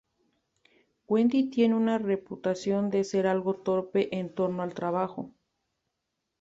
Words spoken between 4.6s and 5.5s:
al trabajo.